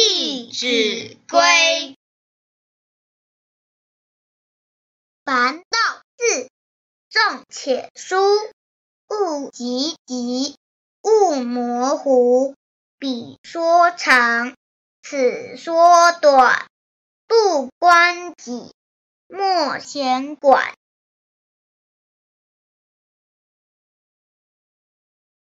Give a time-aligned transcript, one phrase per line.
[0.00, 1.40] 弟子规》。
[5.24, 5.78] 凡道
[6.16, 6.48] 字，
[7.10, 8.16] 重且疏，
[9.08, 10.54] 勿急疾，
[11.02, 12.54] 勿模糊。
[13.00, 14.54] 彼说长，
[15.02, 16.68] 此说短，
[17.26, 18.72] 不关己，
[19.26, 20.77] 莫闲管。